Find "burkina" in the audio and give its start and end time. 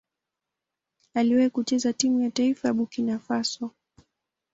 2.73-3.19